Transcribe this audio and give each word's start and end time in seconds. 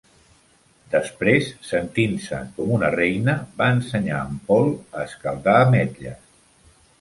Després, 0.93 1.49
sentint-se 1.71 2.39
com 2.55 2.71
una 2.77 2.89
reina, 2.95 3.35
va 3.61 3.69
ensenyar 3.75 4.23
en 4.31 4.41
Paul 4.49 4.73
a 4.79 5.05
escaldar 5.11 5.55
ametlles. 5.69 6.19